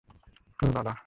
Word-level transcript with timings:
ও 0.59 0.67
la 0.75 0.81
লা! 0.87 0.93